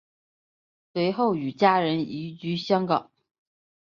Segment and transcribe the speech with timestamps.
[0.93, 3.11] 随后与家人移居香港。